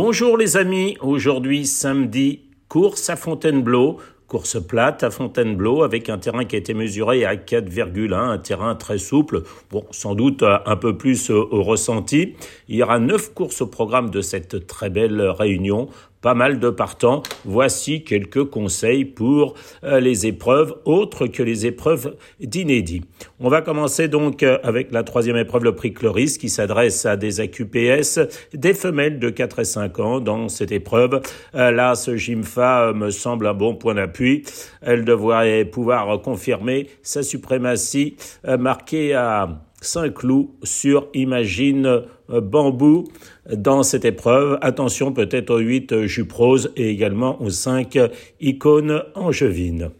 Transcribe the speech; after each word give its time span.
Bonjour 0.00 0.36
les 0.36 0.56
amis, 0.56 0.96
aujourd'hui 1.00 1.66
samedi, 1.66 2.42
course 2.68 3.10
à 3.10 3.16
Fontainebleau, 3.16 3.96
course 4.28 4.64
plate 4.64 5.02
à 5.02 5.10
Fontainebleau 5.10 5.82
avec 5.82 6.08
un 6.08 6.18
terrain 6.18 6.44
qui 6.44 6.54
a 6.54 6.60
été 6.60 6.72
mesuré 6.72 7.24
à 7.24 7.34
4,1, 7.34 8.14
un 8.14 8.38
terrain 8.38 8.76
très 8.76 8.98
souple, 8.98 9.42
bon 9.72 9.84
sans 9.90 10.14
doute 10.14 10.44
un 10.44 10.76
peu 10.76 10.96
plus 10.96 11.30
au 11.30 11.64
ressenti. 11.64 12.36
Il 12.68 12.76
y 12.76 12.82
aura 12.84 13.00
neuf 13.00 13.34
courses 13.34 13.60
au 13.60 13.66
programme 13.66 14.10
de 14.10 14.20
cette 14.20 14.68
très 14.68 14.88
belle 14.88 15.20
réunion 15.20 15.88
pas 16.20 16.34
mal 16.34 16.58
de 16.58 16.70
partants. 16.70 17.22
Voici 17.44 18.04
quelques 18.04 18.44
conseils 18.44 19.04
pour 19.04 19.54
euh, 19.84 20.00
les 20.00 20.26
épreuves 20.26 20.74
autres 20.84 21.26
que 21.26 21.42
les 21.42 21.66
épreuves 21.66 22.16
d'inédit. 22.40 23.02
On 23.40 23.48
va 23.48 23.62
commencer 23.62 24.08
donc 24.08 24.42
euh, 24.42 24.58
avec 24.62 24.92
la 24.92 25.02
troisième 25.02 25.36
épreuve, 25.36 25.64
le 25.64 25.74
prix 25.74 25.92
Cloris, 25.92 26.38
qui 26.38 26.48
s'adresse 26.48 27.06
à 27.06 27.16
des 27.16 27.40
AQPS, 27.40 28.20
des 28.54 28.74
femelles 28.74 29.18
de 29.18 29.30
4 29.30 29.60
et 29.60 29.64
5 29.64 29.98
ans 30.00 30.20
dans 30.20 30.48
cette 30.48 30.72
épreuve. 30.72 31.20
Euh, 31.54 31.70
là, 31.70 31.94
ce 31.94 32.16
Jimfa 32.16 32.92
me 32.94 33.10
semble 33.10 33.46
un 33.46 33.54
bon 33.54 33.74
point 33.74 33.94
d'appui. 33.94 34.44
Elle 34.82 35.04
devrait 35.04 35.64
pouvoir 35.64 36.20
confirmer 36.22 36.88
sa 37.02 37.22
suprématie 37.22 38.16
marquée 38.44 39.14
à 39.14 39.67
Saint-Cloud 39.80 40.48
sur 40.62 41.08
Imagine 41.14 42.02
Bambou 42.28 43.04
dans 43.52 43.82
cette 43.82 44.04
épreuve. 44.04 44.58
Attention 44.60 45.12
peut-être 45.12 45.50
aux 45.50 45.58
8 45.58 46.06
Juprose 46.06 46.72
et 46.76 46.90
également 46.90 47.40
aux 47.42 47.50
5 47.50 47.98
icônes 48.40 49.02
angevines. 49.14 49.90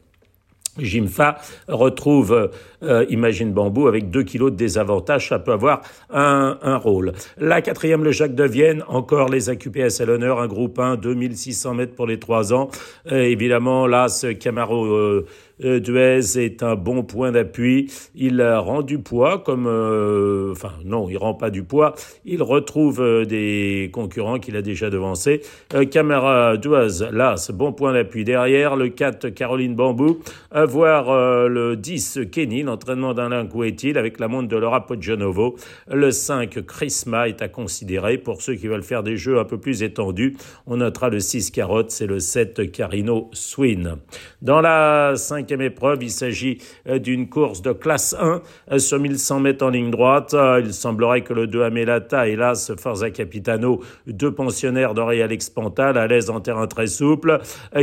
Jimfa 0.79 1.39
retrouve 1.69 2.51
euh, 2.83 3.05
Imagine 3.09 3.53
Bambou 3.53 3.89
avec 3.89 4.11
2 4.11 4.23
kilos 4.23 4.53
de 4.53 4.57
désavantage, 4.57 5.29
ça 5.29 5.39
peut 5.39 5.53
avoir 5.53 5.83
un, 6.11 6.59
un, 6.63 6.77
rôle. 6.77 7.13
La 7.39 7.61
quatrième, 7.63 8.05
le 8.05 8.13
Jacques 8.13 8.35
de 8.35 8.45
Vienne, 8.45 8.85
encore 8.89 9.29
les 9.29 9.51
AQPS 9.51 10.01
à 10.01 10.05
l'honneur, 10.05 10.41
un 10.41 10.47
groupe 10.47 10.79
1, 10.79 10.97
2600 10.97 11.75
mètres 11.75 11.95
pour 11.95 12.07
les 12.07 12.19
3 12.19 12.53
ans. 12.53 12.71
Euh, 13.11 13.23
évidemment, 13.23 13.87
là, 13.87 14.09
ce 14.09 14.29
Camaro 14.29 15.25
euh, 15.65 15.81
Duez 15.81 16.39
est 16.39 16.63
un 16.63 16.75
bon 16.77 17.03
point 17.03 17.33
d'appui. 17.33 17.91
Il 18.15 18.43
rend 18.43 18.83
du 18.83 18.99
poids, 18.99 19.39
comme, 19.39 19.67
euh, 19.67 20.53
enfin 20.53 20.73
non, 20.85 21.09
il 21.09 21.17
rend 21.17 21.35
pas 21.35 21.51
du 21.51 21.63
poids. 21.63 21.95
Il 22.25 22.43
retrouve 22.43 23.01
euh, 23.01 23.25
des 23.25 23.91
concurrents 23.93 24.39
qu'il 24.39 24.57
a 24.57 24.63
déjà 24.63 24.91
devancés. 24.91 25.43
Camara 25.91 26.57
Duez, 26.57 27.11
là, 27.13 27.37
ce 27.37 27.53
bon 27.53 27.73
point 27.73 27.93
d'appui 27.93 28.25
derrière. 28.25 28.77
Le 28.77 28.89
4, 28.89 29.31
Caroline 29.31 29.75
Bambou. 29.75 30.21
Voir 30.69 31.49
le 31.49 31.77
10, 31.77 32.21
Kenny, 32.31 32.63
l'entraînement 32.63 33.15
d'Alain 33.15 33.47
Couetil 33.47 33.99
avec 33.99 34.21
la 34.21 34.29
montre 34.29 34.49
de 34.49 34.57
Laura 34.57 34.87
Poggionovo. 34.87 35.57
Le 35.91 36.11
5, 36.11 36.65
Chrisma 36.67 37.29
est 37.29 37.43
à 37.43 37.49
considérer 37.49 38.19
pour 38.19 38.43
ceux 38.43 38.55
qui 38.55 38.69
veulent 38.69 38.83
faire 38.83 39.03
des 39.03 39.17
jeux 39.17 39.39
un 39.39 39.45
peu 39.45 39.59
plus 39.59 39.83
étendus. 39.83 40.37
On 40.67 40.77
notera 40.77 41.09
le 41.09 41.21
6, 41.21 41.51
Carotte, 41.51 41.91
c'est 41.91 42.07
le 42.07 42.19
7, 42.19 42.71
Carino 42.71 43.31
Swin. 43.33 43.99
Dans 44.43 44.61
la 44.61 45.15
5 45.17 45.49
épreuve. 45.53 46.03
Il 46.03 46.11
s'agit 46.11 46.59
euh, 46.89 46.99
d'une 46.99 47.29
course 47.29 47.63
de 47.63 47.73
classe 47.73 48.15
1 48.19 48.43
euh, 48.73 48.79
sur 48.79 48.99
1100 48.99 49.41
mètres 49.41 49.65
en 49.65 49.71
ligne 49.71 49.91
droite. 49.91 50.35
Euh, 50.35 50.61
il 50.65 50.73
semblerait 50.73 51.23
que 51.23 51.33
le 51.33 51.47
2 51.47 51.63
Amelata, 51.63 52.29
hélas, 52.29 52.73
Forza 52.79 53.11
Capitano, 53.11 53.81
deux 54.07 54.33
pensionnaires 54.33 54.95
d'Oreal 54.95 55.29
Alex 55.29 55.51
Pantal, 55.51 55.99
à 55.99 56.07
l'aise 56.07 56.31
en 56.31 56.41
terrain 56.41 56.67
très 56.67 56.87
souple, 56.87 57.41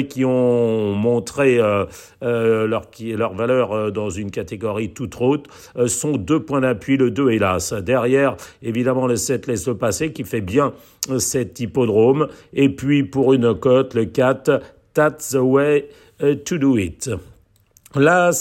qui 0.09 0.25
ont 0.25 0.93
montré 0.93 1.59
leur, 2.75 3.17
leur 3.17 3.33
valeur 3.33 3.91
dans 3.91 4.09
une 4.09 4.31
catégorie 4.31 4.89
toute 4.89 5.15
autre, 5.21 5.49
sont 5.87 6.17
deux 6.17 6.39
points 6.39 6.61
d'appui, 6.61 6.97
le 6.97 7.11
2 7.11 7.31
hélas. 7.31 7.73
Derrière, 7.73 8.35
évidemment, 8.61 9.07
le 9.07 9.15
7 9.15 9.47
laisse 9.47 9.67
le 9.67 9.75
passer, 9.75 10.11
qui 10.11 10.23
fait 10.23 10.41
bien 10.41 10.73
cet 11.17 11.59
hippodrome. 11.59 12.27
Et 12.53 12.69
puis, 12.69 13.03
pour 13.03 13.33
une 13.33 13.53
cote, 13.55 13.93
le 13.93 14.05
4, 14.05 14.61
That's 14.93 15.31
the 15.31 15.41
way 15.41 15.89
to 16.19 16.57
do 16.57 16.77
it. 16.77 17.09
La, 17.95 18.31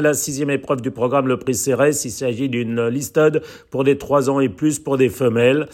la 0.00 0.14
sixième 0.14 0.50
épreuve 0.50 0.82
du 0.82 0.92
programme, 0.92 1.26
le 1.26 1.36
prix 1.36 1.56
Cérès, 1.56 2.04
il 2.04 2.12
s'agit 2.12 2.48
d'une 2.48 2.86
listade 2.86 3.42
pour 3.70 3.82
des 3.82 3.98
trois 3.98 4.30
ans 4.30 4.38
et 4.38 4.48
plus 4.48 4.78
pour 4.78 4.98
des 4.98 5.08
femelles. 5.08 5.66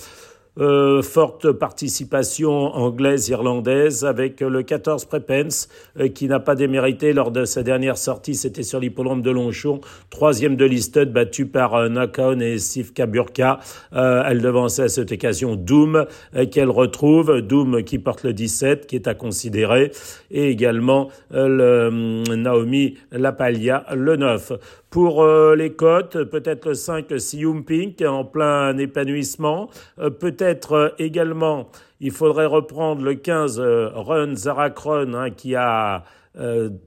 Euh, 0.58 1.02
forte 1.02 1.52
participation 1.52 2.50
anglaise, 2.50 3.28
irlandaise, 3.28 4.06
avec 4.06 4.40
le 4.40 4.62
14 4.62 5.04
Prepens, 5.04 5.68
euh, 6.00 6.08
qui 6.08 6.28
n'a 6.28 6.40
pas 6.40 6.54
démérité 6.54 7.12
lors 7.12 7.30
de 7.30 7.44
sa 7.44 7.62
dernière 7.62 7.98
sortie, 7.98 8.34
c'était 8.34 8.62
sur 8.62 8.80
l'hippodrome 8.80 9.20
de 9.20 9.30
Longchamp, 9.30 9.80
troisième 10.08 10.56
de 10.56 10.64
listed, 10.64 11.12
battu 11.12 11.44
par 11.44 11.74
euh, 11.74 11.88
Nakon 11.90 12.40
et 12.40 12.56
Steve 12.56 12.94
Kaburka. 12.94 13.60
Euh, 13.92 14.22
elle 14.26 14.40
devançait 14.40 14.84
à 14.84 14.88
cette 14.88 15.12
occasion 15.12 15.56
Doom, 15.56 16.06
qu'elle 16.50 16.70
retrouve, 16.70 17.42
Doom 17.42 17.82
qui 17.82 17.98
porte 17.98 18.22
le 18.22 18.32
17, 18.32 18.86
qui 18.86 18.96
est 18.96 19.08
à 19.08 19.14
considérer, 19.14 19.92
et 20.30 20.48
également 20.48 21.10
le 21.30 21.90
Naomi 22.34 22.94
Lapalia, 23.12 23.84
le 23.94 24.16
9. 24.16 24.52
Pour 24.96 25.22
euh, 25.22 25.54
les 25.54 25.74
cotes, 25.74 26.24
peut-être 26.24 26.68
le 26.68 26.74
5 26.74 27.04
Sium 27.18 27.66
Pink 27.66 28.00
en 28.00 28.24
plein 28.24 28.78
épanouissement. 28.78 29.68
Euh, 29.98 30.08
peut-être 30.08 30.72
euh, 30.72 30.88
également, 30.98 31.68
il 32.00 32.12
faudrait 32.12 32.46
reprendre 32.46 33.02
le 33.02 33.14
15 33.14 33.60
Run 33.60 34.34
Zarakron 34.36 35.12
hein, 35.12 35.28
qui 35.28 35.54
a 35.54 36.04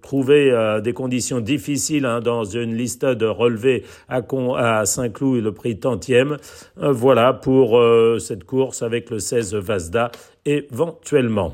trouvé 0.02 0.80
des 0.84 0.94
conditions 0.94 1.40
difficiles 1.40 2.06
hein, 2.06 2.20
dans 2.20 2.46
une 2.46 2.76
liste 2.76 3.06
de 3.06 3.28
relevés 3.28 3.84
à, 4.08 4.22
à 4.58 4.86
Saint-Cloud 4.86 5.38
et 5.38 5.42
le 5.42 5.52
prix 5.52 5.80
tantième. 5.80 6.38
voilà 6.78 7.34
pour 7.34 7.80
cette 8.20 8.44
course 8.44 8.82
avec 8.84 9.10
le 9.10 9.20
16 9.20 9.54
Vasda 9.56 10.12
éventuellement. 10.46 11.54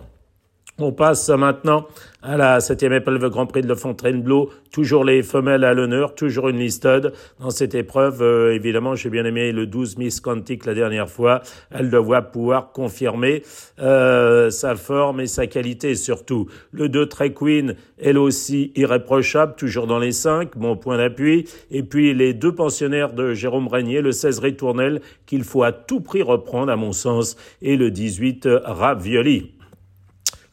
On 0.78 0.92
passe 0.92 1.30
maintenant 1.30 1.88
à 2.22 2.36
la 2.36 2.60
septième 2.60 2.92
épreuve 2.92 3.30
Grand 3.30 3.46
Prix 3.46 3.62
de 3.62 3.74
Fontainebleau. 3.76 4.50
Toujours 4.74 5.06
les 5.06 5.24
femelles 5.24 5.64
à 5.64 5.74
l'honneur, 5.74 6.16
toujours 6.16 6.50
une 6.50 6.60
listed. 6.60 7.14
Dans 7.40 7.50
cette 7.50 7.76
épreuve, 7.76 8.22
euh, 8.22 8.54
évidemment, 8.54 8.94
j'ai 8.94 9.10
bien 9.10 9.24
aimé 9.24 9.54
le 9.54 9.68
12 9.68 9.98
Miss 9.98 10.20
Quantic 10.20 10.66
la 10.66 10.74
dernière 10.74 11.10
fois. 11.10 11.40
Elle 11.72 11.90
doit 11.90 12.24
pouvoir 12.24 12.74
confirmer 12.74 13.44
euh, 13.80 14.50
sa 14.50 14.76
forme 14.76 15.22
et 15.22 15.28
sa 15.28 15.48
qualité 15.48 15.96
surtout. 15.96 16.48
Le 16.74 16.90
2 16.90 17.06
Trey 17.06 17.32
Queen, 17.32 17.76
elle 17.98 18.18
aussi 18.18 18.74
irréprochable, 18.76 19.56
toujours 19.56 19.88
dans 19.88 20.00
les 20.00 20.12
5, 20.12 20.58
bon 20.58 20.76
point 20.76 20.98
d'appui. 20.98 21.46
Et 21.72 21.84
puis 21.84 22.14
les 22.14 22.34
deux 22.34 22.54
pensionnaires 22.54 23.14
de 23.14 23.34
Jérôme 23.34 23.70
Régnier, 23.70 24.02
le 24.02 24.12
16 24.12 24.40
Ritournel, 24.40 25.00
qu'il 25.26 25.46
faut 25.46 25.64
à 25.64 25.72
tout 25.72 26.02
prix 26.02 26.22
reprendre 26.22 26.70
à 26.70 26.76
mon 26.76 26.92
sens, 26.92 27.38
et 27.62 27.78
le 27.78 27.92
18 27.92 28.50
Ravioli. 28.66 29.56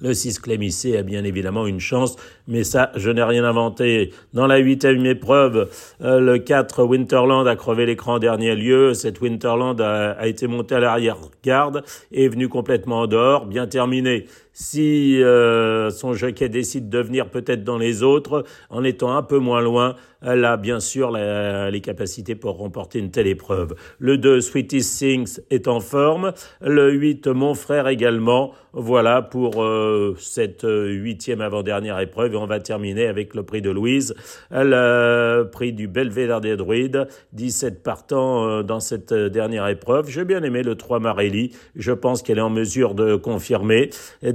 Le 0.02 0.14
6 0.14 0.40
Clémissé 0.40 0.96
a 0.96 1.04
bien 1.04 1.22
évidemment 1.22 1.64
une 1.64 1.78
chance, 1.78 2.16
mais 2.48 2.64
ça, 2.64 2.90
je 2.96 3.08
n'ai 3.10 3.22
rien 3.22 3.44
inventé. 3.44 4.12
Dans 4.34 4.48
la 4.48 4.56
huitième 4.56 5.06
épreuve, 5.06 5.70
euh, 6.02 6.18
le 6.18 6.38
4 6.38 6.82
Winterland 6.82 7.46
a 7.46 7.54
crevé 7.54 7.86
l'écran 7.86 8.14
en 8.14 8.18
dernier 8.18 8.56
lieu. 8.56 8.94
Cette 8.94 9.20
Winterland 9.20 9.80
a, 9.80 10.26
été 10.26 10.48
montée 10.48 10.74
à 10.74 10.80
l'arrière-garde 10.80 11.84
et 12.10 12.24
est 12.24 12.28
venue 12.28 12.48
complètement 12.48 13.06
dehors. 13.06 13.46
Bien 13.46 13.68
terminé. 13.68 14.26
Si 14.52 15.22
euh, 15.22 15.90
son 15.90 16.12
jockey 16.12 16.48
décide 16.48 16.88
de 16.88 16.98
venir 16.98 17.30
peut-être 17.30 17.64
dans 17.64 17.78
les 17.78 18.02
autres, 18.02 18.44
en 18.70 18.84
étant 18.84 19.16
un 19.16 19.22
peu 19.22 19.38
moins 19.38 19.62
loin, 19.62 19.96
elle 20.24 20.44
a 20.44 20.56
bien 20.56 20.78
sûr 20.78 21.10
les 21.10 21.80
capacités 21.80 22.34
pour 22.34 22.58
remporter 22.58 22.98
une 22.98 23.10
telle 23.10 23.26
épreuve. 23.26 23.74
Le 23.98 24.18
2, 24.18 24.40
Sweetest 24.40 24.98
Things, 24.98 25.40
est 25.50 25.68
en 25.68 25.80
forme. 25.80 26.32
Le 26.60 26.92
8, 26.92 27.26
Mon 27.28 27.54
Frère 27.54 27.88
également. 27.88 28.52
Voilà 28.74 29.20
pour 29.20 29.62
euh, 29.62 30.16
cette 30.18 30.64
huitième 30.66 31.40
avant-dernière 31.40 31.98
épreuve. 31.98 32.34
Et 32.34 32.36
on 32.36 32.46
va 32.46 32.58
terminer 32.60 33.06
avec 33.06 33.34
le 33.34 33.42
prix 33.42 33.60
de 33.60 33.70
Louise, 33.70 34.14
le 34.50 35.42
prix 35.50 35.72
du 35.72 35.88
Belvédère 35.88 36.40
des 36.40 36.56
Druides. 36.56 37.06
17 37.32 37.82
partants 37.82 38.46
euh, 38.46 38.62
dans 38.62 38.80
cette 38.80 39.12
dernière 39.12 39.66
épreuve. 39.69 40.08
J'ai 40.08 40.25
bien 40.25 40.43
aimé 40.43 40.62
le 40.62 40.76
3 40.76 41.00
Marelli. 41.00 41.54
Je 41.75 41.93
pense 41.93 42.22
qu'elle 42.22 42.38
est 42.38 42.43
en 42.43 42.50
mesure 42.50 42.94
de 42.94 43.16
confirmer. 43.16 43.90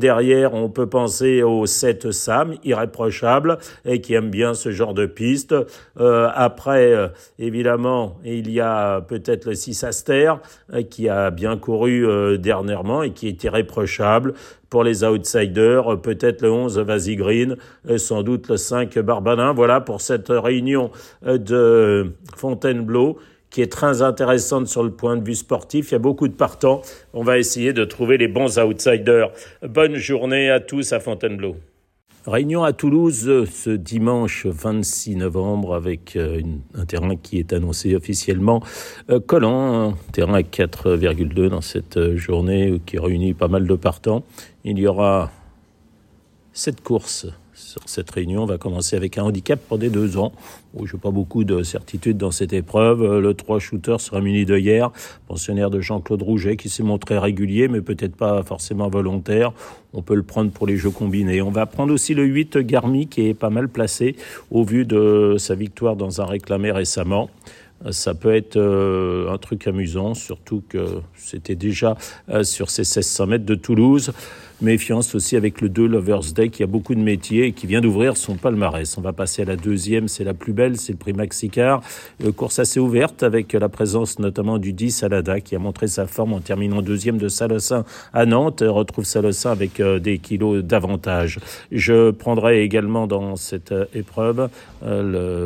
Derrière, 0.08 0.54
on 0.54 0.70
peut 0.70 0.88
penser 0.88 1.44
au 1.44 1.66
7 1.66 2.14
Sam, 2.14 2.54
irréprochable, 2.64 3.58
et 3.84 4.00
qui 4.00 4.14
aime 4.14 4.30
bien 4.30 4.54
ce 4.54 4.72
genre 4.72 4.94
de 4.94 5.06
piste. 5.06 5.54
Euh, 6.00 6.30
après, 6.34 6.94
euh, 6.94 7.10
évidemment, 7.40 8.18
il 8.24 8.50
y 8.50 8.62
a 8.62 9.02
peut-être 9.02 9.44
le 9.48 9.54
6 9.54 9.84
Aster, 9.84 10.36
euh, 10.74 10.84
qui 10.84 11.10
a 11.10 11.30
bien 11.30 11.58
couru 11.58 12.08
dernièrement 12.40 13.04
et 13.04 13.12
qui 13.12 13.28
est 13.28 13.44
irréprochable. 13.44 14.34
Pour 14.70 14.86
les 14.86 15.04
outsiders, 15.04 16.00
peut-être 16.02 16.42
le 16.42 16.52
11 16.52 16.80
Vasi 16.80 17.18
Green, 17.18 17.58
sans 17.98 18.24
doute 18.24 18.48
le 18.50 18.56
5 18.56 18.98
Barbanin. 19.00 19.52
Voilà 19.52 19.82
pour 19.82 20.00
cette 20.00 20.30
réunion 20.30 20.92
de 21.26 22.14
Fontainebleau 22.36 23.18
qui 23.58 23.64
est 23.64 23.72
très 23.72 24.04
intéressante 24.04 24.68
sur 24.68 24.84
le 24.84 24.92
point 24.92 25.18
de 25.18 25.24
vue 25.24 25.34
sportif. 25.34 25.90
Il 25.90 25.94
y 25.94 25.96
a 25.96 26.00
beaucoup 26.00 26.28
de 26.28 26.34
partants. 26.36 26.84
On 27.16 27.24
va 27.24 27.40
essayer 27.40 27.74
de 27.74 27.86
trouver 27.86 28.20
les 28.20 28.28
bons 28.28 28.60
outsiders. 28.60 29.32
Bonne 29.68 29.96
journée 29.96 30.52
à 30.52 30.60
tous 30.60 30.94
à 30.94 31.00
Fontainebleau. 31.00 31.56
Réunion 32.28 32.64
à 32.64 32.72
Toulouse 32.72 33.50
ce 33.52 33.72
dimanche 33.72 34.46
26 34.46 35.16
novembre 35.16 35.74
avec 35.74 36.16
euh, 36.16 36.40
un 36.76 36.86
terrain 36.86 37.16
qui 37.16 37.40
est 37.40 37.52
annoncé 37.52 37.96
officiellement 37.96 38.62
euh, 39.10 39.20
collant, 39.20 39.90
un 39.90 40.12
terrain 40.12 40.36
à 40.36 40.42
4,2 40.42 41.50
dans 41.50 41.62
cette 41.62 41.98
euh, 41.98 42.16
journée 42.16 42.80
qui 42.86 43.00
réunit 43.00 43.34
pas 43.34 43.48
mal 43.48 43.66
de 43.66 43.74
partants. 43.74 44.24
Il 44.66 44.78
y 44.78 44.86
aura 44.86 45.32
sept 46.54 46.82
courses 46.82 47.26
sur 47.58 47.82
cette 47.88 48.10
réunion. 48.12 48.44
On 48.44 48.46
va 48.46 48.58
commencer 48.58 48.96
avec 48.96 49.18
un 49.18 49.24
handicap 49.24 49.60
pour 49.68 49.80
des 49.80 49.90
deux 49.90 50.18
ans. 50.18 50.32
je 50.82 50.94
n'ai 50.94 51.00
pas 51.00 51.10
beaucoup 51.10 51.44
de 51.44 51.64
certitude 51.64 52.18
dans 52.18 52.30
cette 52.30 52.54
épreuve. 52.54 53.20
Le 53.20 53.34
3 53.34 53.60
shooter 53.60 53.98
sera 53.98 54.22
muni 54.22 54.46
de 54.46 54.58
hier, 54.58 54.92
pensionnaire 55.28 55.72
de 55.72 55.82
Jean-Claude 55.82 56.22
Rouget, 56.22 56.56
qui 56.56 56.70
s'est 56.70 56.84
montré 56.84 57.18
régulier, 57.18 57.68
mais 57.68 57.82
peut-être 57.82 58.16
pas 58.16 58.44
forcément 58.44 58.90
volontaire. 58.90 59.52
On 59.94 60.04
peut 60.04 60.16
le 60.16 60.24
prendre 60.24 60.52
pour 60.52 60.68
les 60.68 60.78
jeux 60.78 60.92
combinés. 60.92 61.42
On 61.42 61.50
va 61.50 61.66
prendre 61.66 61.92
aussi 61.94 62.14
le 62.14 62.26
8 62.26 62.60
Garmi, 62.60 63.08
qui 63.08 63.28
est 63.28 63.34
pas 63.34 63.50
mal 63.50 63.70
placé 63.70 64.16
au 64.52 64.64
vu 64.64 64.86
de 64.86 65.36
sa 65.40 65.56
victoire 65.56 65.96
dans 65.96 66.22
un 66.22 66.26
réclamé 66.26 66.72
récemment 66.72 67.30
ça 67.92 68.14
peut 68.14 68.36
être 68.36 68.58
euh, 68.58 69.32
un 69.32 69.38
truc 69.38 69.68
amusant, 69.68 70.14
surtout 70.16 70.64
que 70.68 71.00
c'était 71.16 71.56
déjà 71.56 71.96
euh, 72.30 72.44
sur 72.44 72.70
ces 72.70 72.82
1600 72.82 73.28
mètres 73.28 73.46
de 73.46 73.56
Toulouse. 73.56 74.14
Méfiance 74.60 75.14
aussi 75.14 75.36
avec 75.36 75.62
le 75.62 75.70
2 75.70 75.86
Lovers 75.86 76.34
Day 76.34 76.50
qui 76.50 76.64
a 76.64 76.68
beaucoup 76.68 76.96
de 76.96 77.00
métiers 77.00 77.46
et 77.46 77.52
qui 77.52 77.68
vient 77.68 77.80
d'ouvrir 77.80 78.18
son 78.18 78.36
palmarès. 78.36 78.98
On 78.98 79.02
va 79.02 79.14
passer 79.14 79.44
à 79.44 79.46
la 79.46 79.56
deuxième, 79.56 80.08
c'est 80.08 80.24
la 80.24 80.34
plus 80.34 80.52
belle, 80.52 80.78
c'est 80.78 80.94
le 80.94 80.98
prix 80.98 81.14
Maxicar. 81.14 81.84
Euh, 82.26 82.32
course 82.32 82.58
assez 82.58 82.80
ouverte 82.80 83.22
avec 83.22 83.54
la 83.54 83.70
présence 83.70 84.18
notamment 84.18 84.58
du 84.58 84.74
10 84.74 84.90
Salada 84.90 85.42
qui 85.42 85.56
a 85.56 85.60
montré 85.60 85.88
sa 85.88 86.08
forme 86.08 86.34
en 86.34 86.40
terminant 86.40 86.82
deuxième 86.82 87.20
de 87.20 87.28
Salossin 87.28 87.86
à 88.14 88.26
Nantes. 88.26 88.64
retrouve 88.66 89.06
Salossin 89.06 89.52
avec 89.52 89.80
euh, 89.80 90.00
des 90.00 90.18
kilos 90.18 90.64
d'avantage. 90.64 91.40
Je 91.72 92.10
prendrai 92.10 92.64
également 92.64 93.06
dans 93.06 93.36
cette 93.36 93.72
euh, 93.72 93.86
épreuve, 93.94 94.50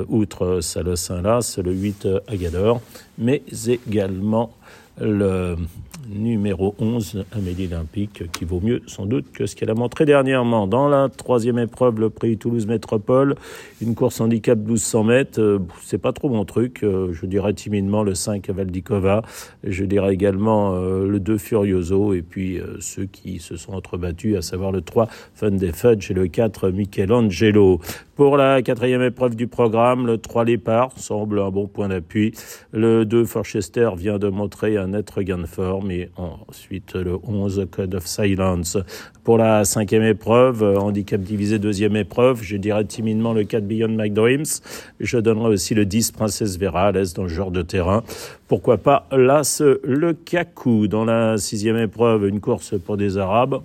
outre 0.08 0.62
Salossin 0.62 1.22
là, 1.22 1.42
c'est 1.42 1.62
le 1.62 1.74
8 1.74 2.08
Agador, 2.28 2.82
mais 3.18 3.44
également 3.68 4.54
le 5.00 5.56
numéro 6.14 6.76
11, 6.80 7.26
Amélie 7.32 7.68
Olympique, 7.68 8.32
qui 8.32 8.46
vaut 8.46 8.60
mieux 8.62 8.82
sans 8.88 9.06
doute 9.06 9.32
que 9.32 9.46
ce 9.46 9.56
qu'elle 9.56 9.70
a 9.70 9.74
montré 9.74 10.06
dernièrement. 10.06 10.68
Dans 10.68 10.88
la 10.88 11.10
troisième 11.10 11.60
épreuve, 11.60 12.00
le 12.00 12.10
prix 12.10 12.38
Toulouse 12.38 12.68
Métropole, 12.68 13.36
une 13.82 13.96
course 13.96 14.22
handicap 14.22 14.58
1200 14.58 15.04
mètres, 15.04 15.42
euh, 15.42 15.60
c'est 15.84 15.98
pas 15.98 16.14
trop 16.14 16.30
mon 16.30 16.46
truc. 16.46 16.84
Euh, 16.84 17.14
je 17.14 17.26
dirais 17.26 17.54
timidement 17.54 18.04
le 18.04 18.16
5 18.16 18.50
Valdicova, 18.50 19.24
je 19.64 19.86
dirais 19.86 20.14
également 20.14 20.74
euh, 20.76 21.08
le 21.08 21.20
2 21.20 21.38
Furioso, 21.38 22.14
et 22.14 22.22
puis 22.22 22.60
ceux 22.80 23.06
qui 23.06 23.40
se 23.40 23.56
sont 23.56 23.74
entrebattus, 23.74 24.36
à 24.38 24.42
savoir 24.42 24.72
le 24.72 24.82
3 24.82 25.08
Fun 25.34 25.52
des 25.52 25.72
Fudge 25.72 26.12
et 26.12 26.14
le 26.14 26.28
4 26.28 26.70
Michelangelo. 26.70 27.80
Pour 28.16 28.38
la 28.38 28.62
quatrième 28.62 29.02
épreuve 29.02 29.36
du 29.36 29.48
programme, 29.48 30.06
le 30.06 30.18
3 30.18 30.46
Lépard 30.46 30.92
semble 30.98 31.40
un 31.40 31.50
bon 31.50 31.68
point 31.68 31.88
d'appui. 31.88 32.34
Le 32.72 33.04
2 33.04 33.26
Forchester 33.26 33.90
vient 33.98 34.20
de 34.20 34.30
montrer 34.30 34.78
un 34.78 34.90
net 34.90 35.10
regain 35.10 35.40
de 35.40 35.48
forme 35.48 35.92
ensuite 36.16 36.96
le 36.96 37.18
11 37.24 37.68
Code 37.72 37.96
of 37.96 38.06
Silence. 38.06 38.78
Pour 39.24 39.38
la 39.38 39.64
cinquième 39.66 40.04
épreuve, 40.04 40.64
handicap 40.64 41.22
divisé 41.22 41.60
deuxième 41.60 41.96
épreuve, 41.96 42.42
je 42.42 42.58
dirais 42.58 42.86
timidement 42.86 43.34
le 43.34 43.44
4 43.44 43.66
Beyond 43.66 43.90
My 43.90 44.10
Dreams. 44.10 44.46
Je 45.00 45.18
donnerai 45.18 45.50
aussi 45.50 45.76
le 45.76 45.86
10 45.86 46.12
Princesse 46.12 46.58
Vera 46.58 46.88
à 46.88 46.92
l'aise 46.92 47.14
dans 47.14 47.24
le 47.24 47.30
genre 47.30 47.52
de 47.52 47.62
terrain. 47.62 48.04
Pourquoi 48.48 48.78
pas 48.78 49.08
l'As 49.12 49.62
le 49.84 50.14
Kakou. 50.14 50.88
Dans 50.88 51.06
la 51.06 51.38
sixième 51.38 51.78
épreuve, 51.78 52.28
une 52.28 52.40
course 52.40 52.74
pour 52.80 52.98
des 52.98 53.18
Arabes 53.18 53.62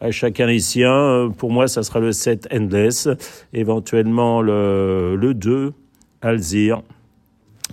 à 0.00 0.10
chacun 0.10 0.46
les 0.46 0.60
siens. 0.60 1.32
Pour 1.36 1.50
moi, 1.50 1.68
ça 1.68 1.82
sera 1.82 2.00
le 2.00 2.12
7 2.12 2.48
Endless, 2.52 3.08
éventuellement 3.52 4.42
le, 4.42 5.16
le 5.16 5.34
2 5.34 5.72
Alzir. 6.22 6.82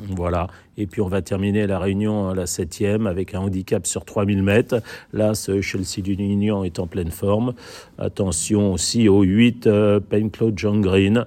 Voilà. 0.01 0.47
Et 0.77 0.87
puis 0.87 1.01
on 1.01 1.07
va 1.07 1.21
terminer 1.21 1.67
la 1.67 1.79
réunion 1.79 2.29
à 2.29 2.35
la 2.35 2.47
septième 2.47 3.07
avec 3.07 3.33
un 3.33 3.39
handicap 3.39 3.87
sur 3.87 4.03
3000 4.05 4.43
mètres. 4.43 4.81
Là, 5.13 5.33
ce 5.35 5.61
Chelsea 5.61 6.01
d'Union 6.01 6.63
est 6.63 6.79
en 6.79 6.87
pleine 6.87 7.11
forme. 7.11 7.53
Attention 7.97 8.73
aussi 8.73 9.07
au 9.07 9.21
8 9.21 9.67
euh, 9.67 9.99
Claude 10.31 10.57
John 10.57 10.81
Green 10.81 11.25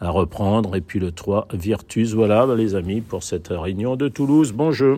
à 0.00 0.10
reprendre. 0.10 0.76
Et 0.76 0.80
puis 0.80 0.98
le 0.98 1.12
3 1.12 1.48
Virtus. 1.52 2.14
Voilà, 2.14 2.46
les 2.56 2.74
amis, 2.74 3.00
pour 3.00 3.22
cette 3.22 3.48
réunion 3.48 3.96
de 3.96 4.08
Toulouse. 4.08 4.52
Bon 4.52 4.72
jeu. 4.72 4.96